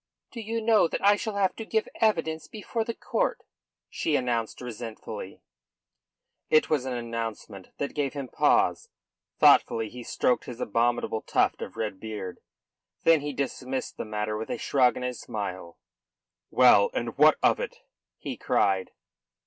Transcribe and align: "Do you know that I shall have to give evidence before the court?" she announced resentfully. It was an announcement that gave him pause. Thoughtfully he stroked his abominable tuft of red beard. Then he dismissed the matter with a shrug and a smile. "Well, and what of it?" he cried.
"Do 0.31 0.41
you 0.41 0.63
know 0.63 0.87
that 0.87 1.05
I 1.05 1.15
shall 1.15 1.35
have 1.35 1.55
to 1.57 1.63
give 1.63 1.87
evidence 1.93 2.47
before 2.47 2.83
the 2.83 2.95
court?" 2.95 3.41
she 3.87 4.15
announced 4.15 4.59
resentfully. 4.59 5.43
It 6.49 6.71
was 6.71 6.85
an 6.85 6.93
announcement 6.93 7.67
that 7.77 7.93
gave 7.93 8.13
him 8.13 8.27
pause. 8.27 8.89
Thoughtfully 9.37 9.89
he 9.89 10.01
stroked 10.01 10.45
his 10.45 10.59
abominable 10.59 11.21
tuft 11.21 11.61
of 11.61 11.77
red 11.77 11.99
beard. 11.99 12.39
Then 13.03 13.21
he 13.21 13.31
dismissed 13.31 13.97
the 13.97 14.03
matter 14.05 14.35
with 14.37 14.49
a 14.49 14.57
shrug 14.57 14.95
and 14.95 15.05
a 15.05 15.13
smile. 15.13 15.77
"Well, 16.49 16.89
and 16.95 17.15
what 17.19 17.37
of 17.43 17.59
it?" 17.59 17.77
he 18.17 18.37
cried. 18.37 18.93